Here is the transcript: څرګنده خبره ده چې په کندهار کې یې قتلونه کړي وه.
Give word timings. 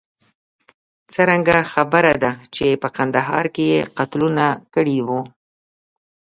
څرګنده 1.13 1.57
خبره 1.73 2.13
ده 2.23 2.31
چې 2.55 2.67
په 2.81 2.87
کندهار 2.97 3.45
کې 3.55 3.63
یې 3.73 3.79
قتلونه 3.97 4.45
کړي 4.73 4.97
وه. 5.07 5.19